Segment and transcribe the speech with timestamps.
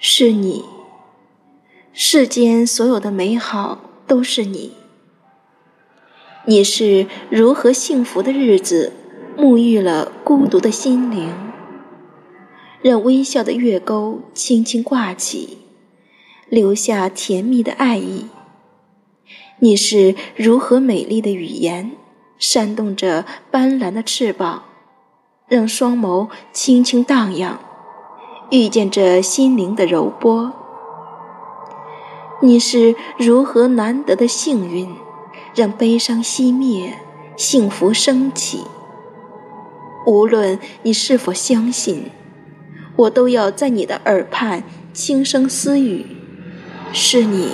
[0.00, 0.64] 是你。
[1.92, 4.74] 世间所有的美好都是你。
[6.44, 8.92] 你是如何幸福的日子，
[9.36, 11.34] 沐浴了孤独的心灵，
[12.80, 15.58] 让微笑的月钩轻轻挂起，
[16.48, 18.26] 留下甜蜜的爱意。
[19.58, 21.90] 你是如何美丽的语言，
[22.38, 24.62] 扇动着斑斓的翅膀，
[25.48, 27.60] 让双眸轻轻荡漾，
[28.50, 30.52] 遇见这心灵的柔波。
[32.40, 34.94] 你是如何难得的幸运。
[35.54, 36.98] 让悲伤熄灭，
[37.36, 38.64] 幸福升起。
[40.06, 42.12] 无论你是否相信，
[42.94, 46.06] 我都要在你的耳畔轻声私语：
[46.92, 47.48] 是你。